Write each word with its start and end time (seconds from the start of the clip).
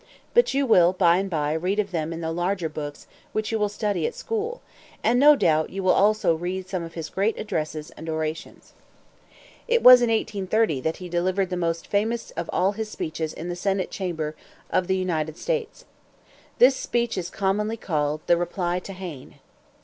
But 0.33 0.55
you 0.55 0.65
will 0.65 0.93
by 0.93 1.17
and 1.17 1.29
by 1.29 1.53
read 1.53 1.77
of 1.77 1.91
them 1.91 2.11
in 2.11 2.21
the 2.21 2.31
larger 2.31 2.67
books 2.67 3.05
which 3.33 3.51
you 3.51 3.59
will 3.59 3.69
study 3.69 4.07
at 4.07 4.15
school; 4.15 4.63
and, 5.03 5.19
no 5.19 5.35
doubt, 5.35 5.69
you 5.69 5.83
will 5.83 5.91
also 5.93 6.33
read 6.33 6.67
some 6.67 6.81
of 6.81 6.95
his 6.95 7.07
great 7.07 7.37
addresses 7.37 7.91
and 7.91 8.09
orations. 8.09 8.73
It 9.67 9.83
was 9.83 10.01
in 10.01 10.09
1830 10.09 10.81
that 10.81 10.97
he 10.97 11.07
delivered 11.07 11.51
the 11.51 11.55
most 11.55 11.85
famous 11.85 12.31
of 12.31 12.49
all 12.51 12.71
his 12.71 12.89
speeches 12.89 13.31
in 13.31 13.47
the 13.49 13.55
senate 13.55 13.91
chamber 13.91 14.33
of 14.71 14.87
the 14.87 14.97
United 14.97 15.37
States. 15.37 15.85
This 16.57 16.75
speech 16.75 17.15
is 17.15 17.29
commonly 17.29 17.77
called, 17.77 18.21
"The 18.25 18.37
Reply 18.37 18.79
to 18.79 18.93
Hayne." 18.93 19.35